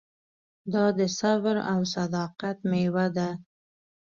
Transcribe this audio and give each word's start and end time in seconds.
دا 0.73 0.85
د 0.97 0.99
صبر 1.19 1.55
او 1.71 1.79
صداقت 1.95 2.57
مېوه 2.69 3.05
ده. 3.17 3.29